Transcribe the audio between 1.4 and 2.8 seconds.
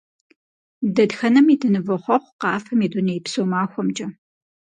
дынывохъуэхъу Къафэм